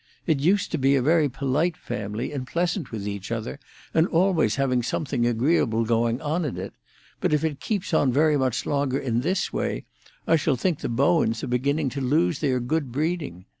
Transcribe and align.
It 0.25 0.39
used 0.39 0.71
to 0.71 0.79
be 0.79 0.95
a 0.95 1.01
very 1.03 1.29
polite 1.29 1.77
family, 1.77 2.31
and 2.33 2.47
pleasant 2.47 2.91
with 2.91 3.07
each 3.07 3.31
other, 3.31 3.59
and 3.93 4.07
always 4.07 4.55
having 4.55 4.81
something 4.81 5.27
agreeable 5.27 5.85
going 5.85 6.19
on 6.23 6.43
in 6.43 6.57
it; 6.57 6.73
but 7.19 7.33
if 7.33 7.43
it 7.43 7.59
keeps 7.59 7.93
on 7.93 8.11
very 8.11 8.35
much 8.35 8.65
longer 8.65 8.97
in 8.97 9.21
this 9.21 9.53
way, 9.53 9.85
I 10.25 10.37
shall 10.37 10.55
think 10.55 10.79
the 10.79 10.89
Bowens 10.89 11.43
are 11.43 11.47
beginning 11.47 11.89
to 11.89 12.01
lose 12.01 12.39
their 12.39 12.59
good 12.59 12.91
breeding. 12.91 13.45